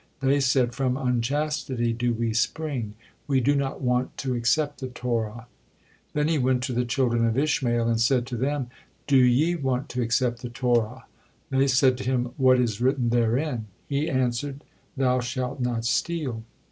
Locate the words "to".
4.17-4.33, 6.63-6.73, 8.25-8.35, 9.89-10.01, 11.99-12.03